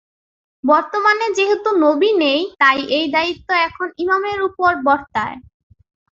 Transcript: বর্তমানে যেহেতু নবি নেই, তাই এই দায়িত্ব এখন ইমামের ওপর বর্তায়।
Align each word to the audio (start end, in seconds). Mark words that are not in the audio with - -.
বর্তমানে 0.63 1.25
যেহেতু 1.37 1.69
নবি 1.83 2.11
নেই, 2.23 2.41
তাই 2.59 2.79
এই 2.97 3.05
দায়িত্ব 3.11 3.49
এখন 3.67 3.87
ইমামের 3.97 4.39
ওপর 4.41 4.71
বর্তায়। 4.87 5.37